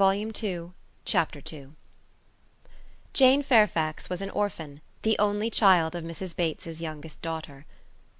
[0.00, 0.72] Volume Two,
[1.04, 1.72] Chapter II
[3.12, 6.34] Jane Fairfax was an orphan, the only child of Mrs.
[6.34, 7.66] Bates's youngest daughter.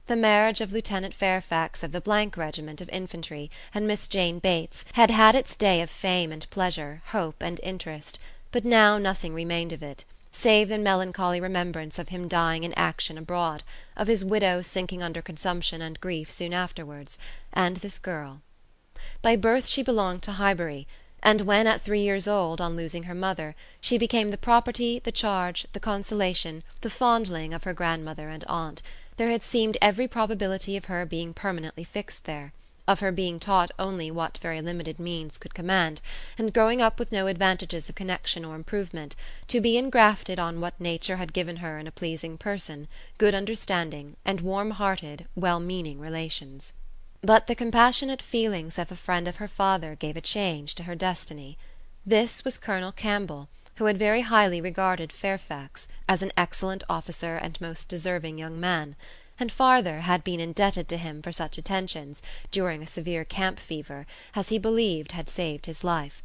[0.07, 4.85] The marriage of Lieutenant Fairfax of the th regiment of infantry and Miss Jane Bates
[4.93, 8.19] had had its day of fame and pleasure, hope and interest;
[8.53, 13.17] but now nothing remained of it, save the melancholy remembrance of him dying in action
[13.17, 13.63] abroad,
[13.97, 17.17] of his widow sinking under consumption and grief soon afterwards,
[17.55, 18.43] and this girl.
[19.23, 20.87] By birth she belonged to Highbury
[21.23, 25.13] and when at three years old, on losing her mother, she became the property, the
[25.13, 28.81] charge, the consolation, the fondling of her grandmother and aunt,
[29.17, 32.53] there had seemed every probability of her being permanently fixed there,
[32.89, 36.01] of her being taught only what very limited means could command,
[36.39, 39.15] and growing up with no advantages of connexion or improvement,
[39.47, 44.17] to be engrafted on what nature had given her in a pleasing person, good understanding,
[44.25, 46.73] and warm hearted, well meaning relations.
[47.23, 50.95] But the compassionate feelings of a friend of her father gave a change to her
[50.95, 51.59] destiny.
[52.07, 57.61] This was Colonel Campbell, who had very highly regarded Fairfax, as an excellent officer and
[57.61, 58.97] most deserving young man;
[59.39, 64.07] and farther, had been indebted to him for such attentions, during a severe camp fever,
[64.35, 66.23] as he believed had saved his life.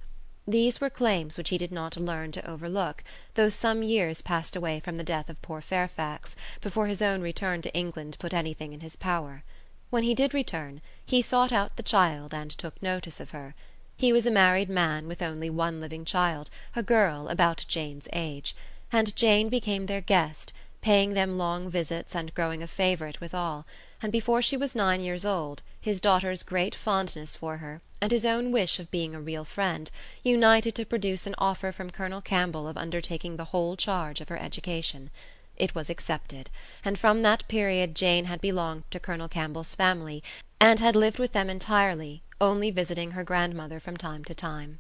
[0.48, 4.80] These were claims which he did not learn to overlook, though some years passed away
[4.80, 8.80] from the death of poor Fairfax, before his own return to England put anything in
[8.80, 9.44] his power.
[9.92, 13.54] When he did return, he sought out the child and took notice of her.
[13.96, 18.56] He was a married man with only one living child, a girl about Jane's age;
[18.92, 23.68] and Jane became their guest, paying them long visits and growing a favourite with all;
[24.02, 28.26] and before she was nine years old, his daughter's great fondness for her, and his
[28.26, 29.92] own wish of being a real friend,
[30.24, 34.38] united to produce an offer from Colonel Campbell of undertaking the whole charge of her
[34.40, 35.12] education.
[35.58, 36.50] It was accepted;
[36.84, 40.22] and from that period Jane had belonged to Colonel Campbell's family,
[40.60, 44.80] and had lived with them entirely, only visiting her grandmother from time to time.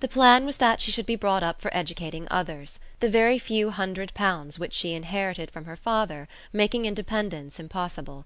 [0.00, 3.68] The plan was that she should be brought up for educating others, the very few
[3.68, 8.24] hundred pounds which she inherited from her father making independence impossible.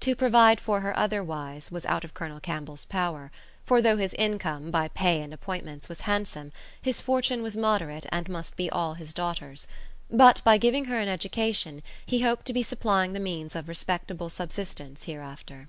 [0.00, 3.32] To provide for her otherwise was out of Colonel Campbell's power;
[3.66, 8.28] for though his income, by pay and appointments, was handsome, his fortune was moderate and
[8.28, 9.66] must be all his daughter's.
[10.12, 14.28] But by giving her an education he hoped to be supplying the means of respectable
[14.28, 15.68] subsistence hereafter.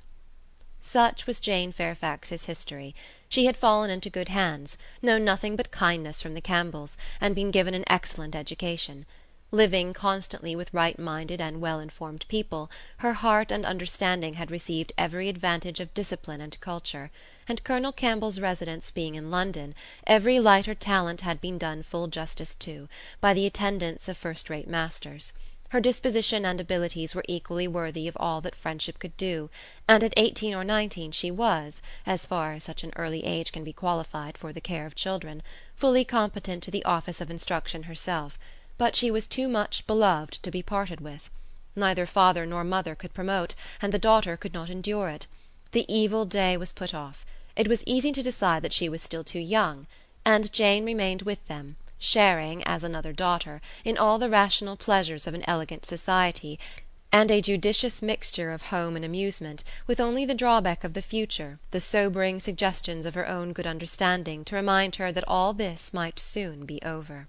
[0.79, 2.95] Such was Jane Fairfax's history.
[3.29, 7.51] She had fallen into good hands, known nothing but kindness from the Campbells, and been
[7.51, 9.05] given an excellent education.
[9.53, 14.93] Living constantly with right minded and well informed people, her heart and understanding had received
[14.97, 17.11] every advantage of discipline and culture
[17.49, 19.75] and Colonel Campbell's residence being in London,
[20.07, 22.87] every lighter talent had been done full justice to,
[23.19, 25.33] by the attendance of first rate masters.
[25.67, 29.49] Her disposition and abilities were equally worthy of all that friendship could do,
[29.85, 33.65] and at eighteen or nineteen she was, as far as such an early age can
[33.65, 35.43] be qualified for the care of children,
[35.75, 38.39] fully competent to the office of instruction herself;
[38.81, 41.29] but she was too much beloved to be parted with.
[41.75, 45.27] Neither father nor mother could promote, and the daughter could not endure it.
[45.71, 47.23] The evil day was put off
[47.55, 49.85] it was easy to decide that she was still too young;
[50.25, 55.35] and Jane remained with them, sharing, as another daughter, in all the rational pleasures of
[55.35, 56.57] an elegant society
[57.11, 61.59] and a judicious mixture of home and amusement, with only the drawback of the future,
[61.69, 66.19] the sobering suggestions of her own good understanding, to remind her that all this might
[66.19, 67.27] soon be over.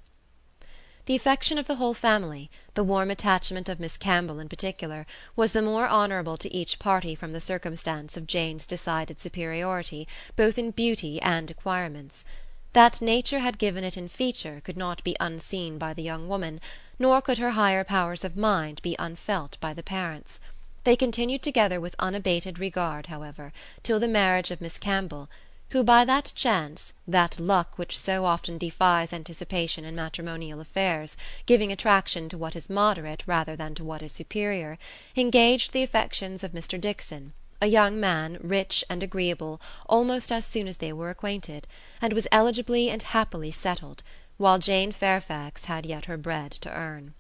[1.07, 5.05] The affection of the whole family, the warm attachment of Miss Campbell in particular,
[5.35, 10.59] was the more honourable to each party from the circumstance of Jane's decided superiority, both
[10.59, 12.25] in beauty and acquirements.
[12.73, 16.61] That nature had given it in feature could not be unseen by the young woman,
[17.01, 20.39] nor could her higher powers of mind be unfelt by the parents.
[20.84, 23.53] They continued together with unabated regard, however,
[23.83, 25.29] till the marriage of Miss Campbell
[25.72, 31.16] who by that chance, that luck which so often defies anticipation in matrimonial affairs,
[31.47, 34.78] giving attraction to what is moderate rather than to what is superior,
[35.16, 40.69] engaged the affections of Mr Dixon, a young man, rich and agreeable, almost as soon
[40.69, 41.66] as they were acquainted,
[42.03, 44.03] and was eligibly and happily settled,
[44.36, 47.15] while Jane Fairfax had yet her bread to earn.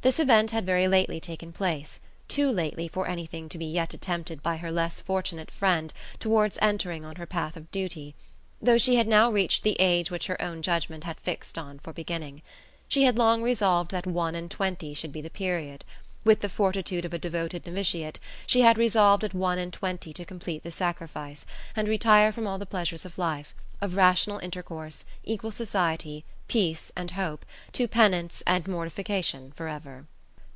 [0.00, 2.00] This event had very lately taken place
[2.32, 7.04] too lately for anything to be yet attempted by her less fortunate friend towards entering
[7.04, 8.14] on her path of duty,
[8.58, 11.92] though she had now reached the age which her own judgment had fixed on for
[11.92, 12.40] beginning.
[12.88, 15.84] She had long resolved that one and twenty should be the period;
[16.24, 20.24] with the fortitude of a devoted novitiate, she had resolved at one and twenty to
[20.24, 21.44] complete the sacrifice,
[21.76, 27.10] and retire from all the pleasures of life, of rational intercourse, equal society, peace and
[27.10, 30.06] hope, to penance and mortification for ever.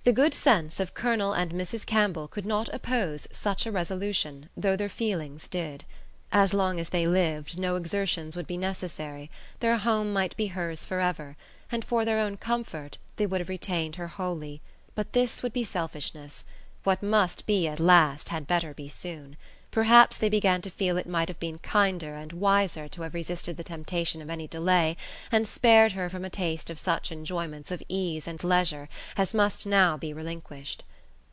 [0.06, 4.76] The good sense of Colonel and Mrs Campbell could not oppose such a resolution, though
[4.76, 5.84] their feelings did.
[6.30, 10.84] As long as they lived no exertions would be necessary, their home might be hers
[10.84, 11.36] for ever,
[11.72, 14.62] and for their own comfort they would have retained her wholly;
[14.94, 16.44] but this would be selfishness:
[16.84, 19.36] what must be at last had better be soon.
[19.76, 23.58] Perhaps they began to feel it might have been kinder and wiser to have resisted
[23.58, 24.96] the temptation of any delay,
[25.30, 28.88] and spared her from a taste of such enjoyments of ease and leisure
[29.18, 30.82] as must now be relinquished.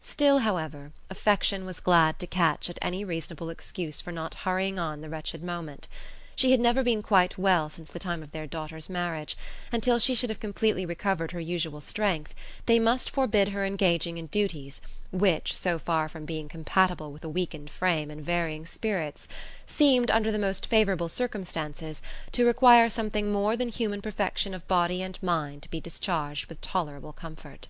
[0.01, 4.99] Still, however, affection was glad to catch at any reasonable excuse for not hurrying on
[4.99, 5.87] the wretched moment.
[6.35, 9.37] She had never been quite well since the time of their daughter's marriage,
[9.71, 12.33] and till she should have completely recovered her usual strength
[12.65, 14.81] they must forbid her engaging in duties
[15.11, 19.27] which, so far from being compatible with a weakened frame and varying spirits,
[19.67, 22.01] seemed, under the most favourable circumstances,
[22.31, 26.59] to require something more than human perfection of body and mind to be discharged with
[26.61, 27.67] tolerable comfort.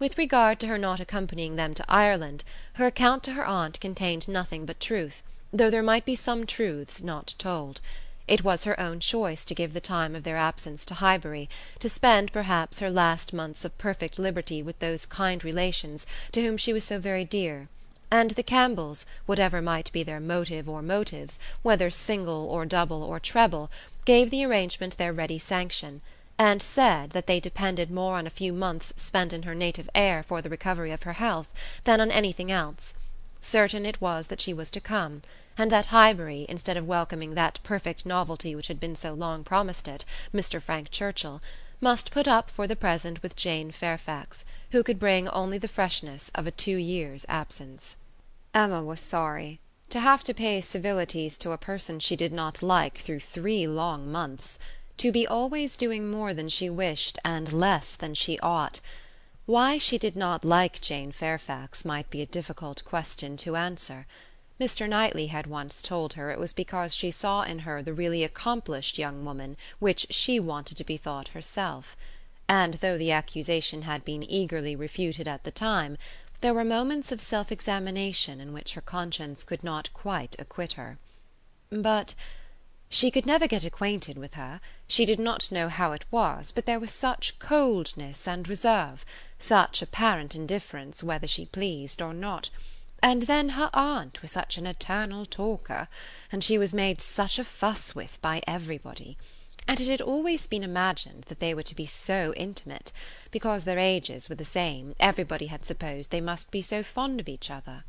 [0.00, 2.42] With regard to her not accompanying them to Ireland,
[2.74, 5.22] her account to her aunt contained nothing but truth,
[5.56, 7.80] though there might be some truths not told.
[8.26, 11.48] It was her own choice to give the time of their absence to Highbury,
[11.78, 16.56] to spend perhaps her last months of perfect liberty with those kind relations to whom
[16.56, 17.68] she was so very dear;
[18.10, 23.20] and the Campbells, whatever might be their motive or motives, whether single or double or
[23.20, 23.70] treble,
[24.04, 26.00] gave the arrangement their ready sanction
[26.36, 30.24] and said that they depended more on a few months spent in her native air
[30.24, 31.46] for the recovery of her health
[31.84, 32.92] than on anything else.
[33.40, 35.22] Certain it was that she was to come,
[35.56, 39.86] and that Highbury, instead of welcoming that perfect novelty which had been so long promised
[39.86, 40.04] it,
[40.34, 40.60] Mr.
[40.60, 41.40] Frank Churchill,
[41.80, 46.30] must put up for the present with Jane Fairfax, who could bring only the freshness
[46.34, 47.96] of a two years' absence.
[48.52, 49.60] Emma was sorry.
[49.90, 54.10] To have to pay civilities to a person she did not like through three long
[54.10, 54.58] months!
[54.96, 58.80] to be always doing more than she wished and less than she ought.
[59.46, 64.06] Why she did not like Jane Fairfax might be a difficult question to answer.
[64.60, 64.88] Mr.
[64.88, 68.98] Knightley had once told her it was because she saw in her the really accomplished
[68.98, 71.96] young woman which she wanted to be thought herself;
[72.48, 75.98] and though the accusation had been eagerly refuted at the time,
[76.40, 80.98] there were moments of self examination in which her conscience could not quite acquit her.
[81.70, 82.14] But
[82.88, 86.64] she could never get acquainted with her; she did not know how it was, but
[86.64, 89.04] there was such coldness and reserve,
[89.36, 92.50] such apparent indifference whether she pleased or not;
[93.04, 95.88] and then her aunt was such an eternal talker,
[96.32, 99.18] and she was made such a fuss with by everybody;
[99.68, 102.92] and it had always been imagined that they were to be so intimate;
[103.30, 107.28] because their ages were the same everybody had supposed they must be so fond of
[107.28, 107.84] each other.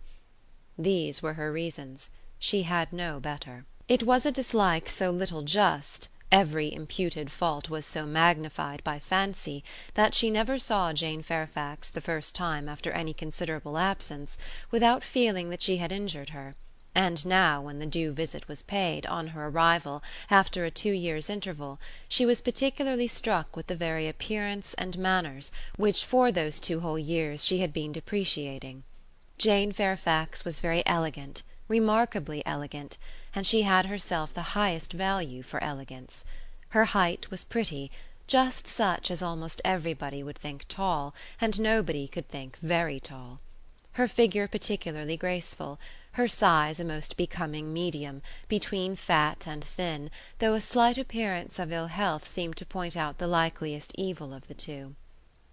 [0.77, 3.63] These were her reasons; she had no better.
[3.87, 9.63] It was a dislike so little just, every imputed fault was so magnified by fancy,
[9.93, 14.37] that she never saw Jane Fairfax the first time after any considerable absence
[14.71, 16.55] without feeling that she had injured her;
[16.95, 21.29] and now when the due visit was paid, on her arrival, after a two years'
[21.29, 26.79] interval, she was particularly struck with the very appearance and manners which for those two
[26.79, 28.83] whole years she had been depreciating.
[29.37, 32.97] Jane Fairfax was very elegant, remarkably elegant
[33.35, 36.23] and she had herself the highest value for elegance.
[36.69, 37.91] Her height was pretty,
[38.27, 43.39] just such as almost everybody would think tall, and nobody could think very tall.
[43.93, 45.79] Her figure particularly graceful,
[46.13, 50.09] her size a most becoming medium, between fat and thin,
[50.39, 54.47] though a slight appearance of ill health seemed to point out the likeliest evil of
[54.47, 54.95] the two.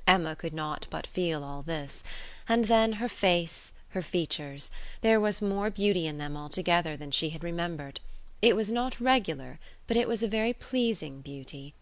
[0.06, 2.04] Emma could not but feel all this;
[2.49, 4.70] and then her face her features;
[5.02, 8.00] there was more beauty in them altogether than she had remembered.
[8.40, 11.75] It was not regular, but it was a very pleasing beauty.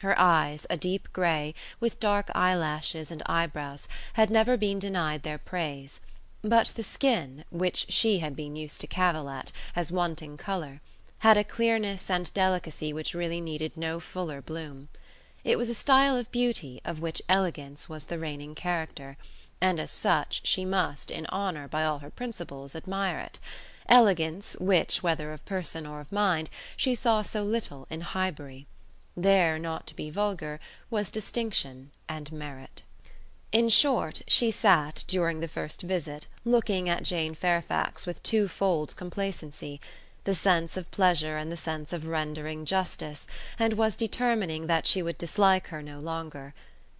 [0.00, 5.38] Her eyes, a deep grey, with dark eyelashes and eyebrows, had never been denied their
[5.38, 6.00] praise;
[6.42, 10.82] but the skin, which she had been used to cavil at, as wanting colour,
[11.20, 14.88] had a clearness and delicacy which really needed no fuller bloom.
[15.44, 19.16] It was a style of beauty of which elegance was the reigning character
[19.60, 23.38] and as such she must, in honour, by all her principles, admire it;
[23.88, 28.66] elegance which, whether of person or of mind, she saw so little in Highbury.
[29.16, 30.58] There, not to be vulgar,
[30.90, 32.82] was distinction and merit.
[33.52, 39.80] In short, she sat, during the first visit, looking at Jane Fairfax with twofold complacency
[40.24, 45.00] the sense of pleasure and the sense of rendering justice, and was determining that she
[45.00, 46.54] would dislike her no longer.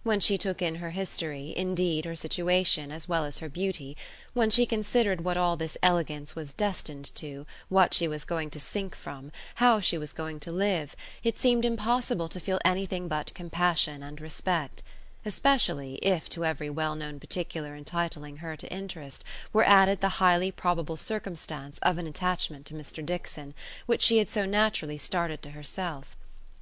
[0.05, 3.97] When she took in her history, indeed her situation, as well as her beauty,
[4.35, 8.59] when she considered what all this elegance was destined to, what she was going to
[8.59, 13.33] sink from, how she was going to live, it seemed impossible to feel anything but
[13.33, 14.83] compassion and respect.
[15.25, 20.51] especially if to every well known particular entitling her to interest were added the highly
[20.51, 23.55] probable circumstance of an attachment to Mr Dixon
[23.87, 26.15] which she had so naturally started to herself.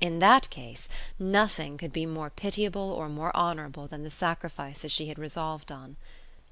[0.04, 5.08] In that case nothing could be more pitiable or more honourable than the sacrifices she
[5.08, 5.96] had resolved on.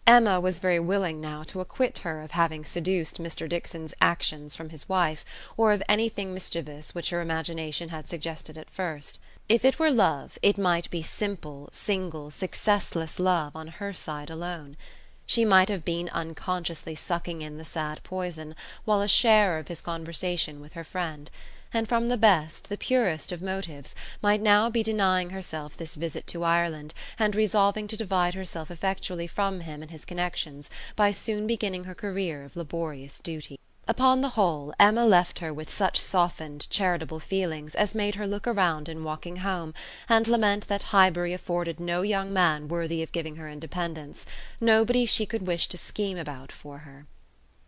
[0.08, 4.70] Emma was very willing now to acquit her of having seduced Mr Dixon's actions from
[4.70, 5.26] his wife,
[5.58, 9.20] or of anything mischievous which her imagination had suggested at first.
[9.50, 14.78] If it were love it might be simple single successless love on her side alone.
[15.26, 18.56] She might have been unconsciously sucking in the sad poison
[18.86, 21.30] while a sharer of his conversation with her friend
[21.74, 26.28] and from the best, the purest of motives, might now be denying herself this visit
[26.28, 31.48] to Ireland and resolving to divide herself effectually from him and his connections by soon
[31.48, 33.58] beginning her career of laborious duty.
[33.88, 38.48] Upon the whole, Emma left her with such softened charitable feelings as made her look
[38.48, 39.74] around in walking home
[40.08, 44.26] and lament that Highbury afforded no young man worthy of giving her independence,
[44.60, 47.06] nobody she could wish to scheme about for her.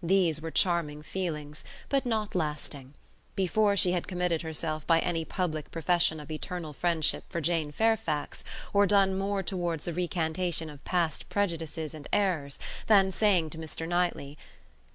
[0.01, 2.93] These were charming feelings, but not lasting
[3.35, 8.43] before she had committed herself by any public profession of eternal friendship for Jane Fairfax,
[8.73, 13.87] or done more towards a recantation of past prejudices and errors, than saying to Mr.
[13.87, 14.37] Knightley,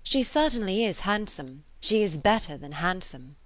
[0.03, 3.37] "She certainly is handsome; she is better than handsome."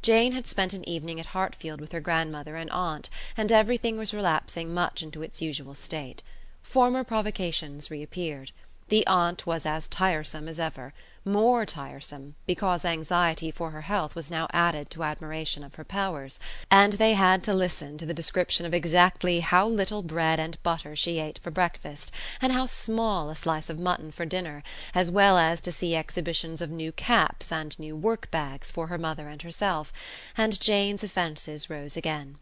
[0.00, 4.14] Jane had spent an evening at Hartfield with her grandmother and aunt, and everything was
[4.14, 6.22] relapsing much into its usual state.
[6.62, 8.52] Former provocations reappeared.
[8.88, 10.94] The aunt was as tiresome as ever
[11.28, 16.40] more tiresome, because anxiety for her health was now added to admiration of her powers,
[16.70, 20.96] and they had to listen to the description of exactly how little bread and butter
[20.96, 24.62] she ate for breakfast, and how small a slice of mutton for dinner,
[24.94, 28.98] as well as to see exhibitions of new caps and new work bags for her
[28.98, 29.92] mother and herself,
[30.36, 32.38] and Jane's offences rose again.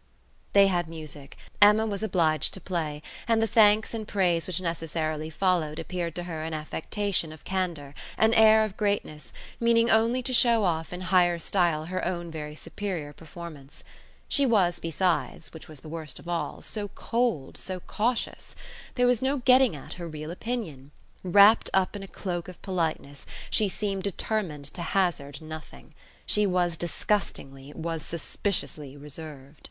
[0.57, 5.29] They had music; Emma was obliged to play, and the thanks and praise which necessarily
[5.29, 10.33] followed appeared to her an affectation of candour, an air of greatness, meaning only to
[10.33, 13.83] show off in higher style her own very superior performance.
[14.27, 18.55] She was besides, which was the worst of all, so cold, so cautious.
[18.95, 20.89] There was no getting at her real opinion.
[21.21, 25.93] Wrapped up in a cloak of politeness, she seemed determined to hazard nothing.
[26.25, 29.69] She was disgustingly, was suspiciously reserved.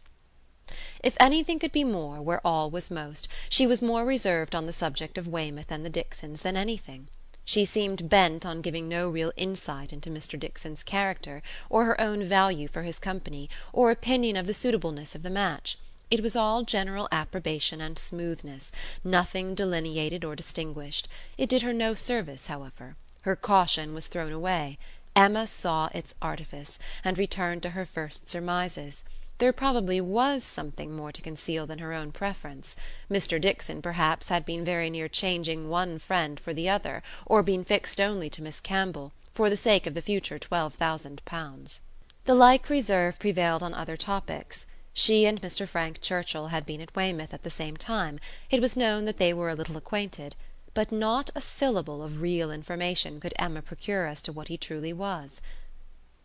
[1.01, 4.73] If anything could be more where all was most, she was more reserved on the
[4.73, 7.07] subject of Weymouth and the Dixons than anything.
[7.45, 12.27] She seemed bent on giving no real insight into Mr Dixon's character, or her own
[12.27, 15.79] value for his company, or opinion of the suitableness of the match.
[16.11, 18.73] It was all general approbation and smoothness,
[19.05, 21.07] nothing delineated or distinguished.
[21.39, 22.97] It did her no service, however.
[23.21, 24.79] Her caution was thrown away.
[25.15, 29.05] Emma saw its artifice, and returned to her first surmises.
[29.39, 32.75] There probably was something more to conceal than her own preference.
[33.11, 37.63] Mr Dixon perhaps had been very near changing one friend for the other, or been
[37.63, 41.81] fixed only to Miss Campbell, for the sake of the future twelve thousand pounds.
[42.25, 44.67] The like reserve prevailed on other topics.
[44.95, 48.19] She and Mr Frank Churchill had been at Weymouth at the same time;
[48.51, 50.35] it was known that they were a little acquainted;
[50.73, 54.95] but not a syllable of real information could Emma procure as to what he truly
[54.95, 55.43] was.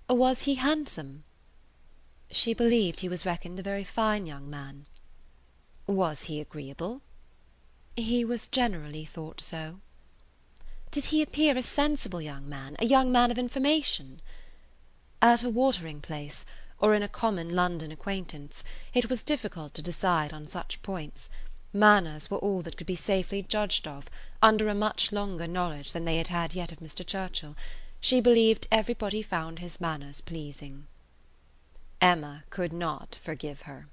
[0.07, 1.25] Was he handsome?
[2.33, 4.85] She believed he was reckoned a very fine young man.
[5.85, 7.01] Was he agreeable?
[7.97, 9.81] He was generally thought so.
[10.91, 14.21] Did he appear a sensible young man, a young man of information?
[15.21, 16.45] At a watering place,
[16.79, 21.29] or in a common London acquaintance, it was difficult to decide on such points.
[21.73, 24.05] Manners were all that could be safely judged of,
[24.41, 27.05] under a much longer knowledge than they had had yet of Mr.
[27.05, 27.57] Churchill.
[27.99, 30.87] She believed everybody found his manners pleasing.
[32.01, 33.87] Emma could not forgive her.